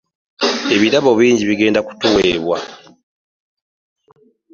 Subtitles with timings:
[0.75, 2.57] Ebirabo bingi bigenda kutuweebwa.